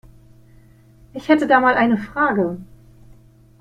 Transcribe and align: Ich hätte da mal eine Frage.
Ich 1.13 1.29
hätte 1.29 1.45
da 1.45 1.59
mal 1.59 1.75
eine 1.75 1.95
Frage. 1.99 2.57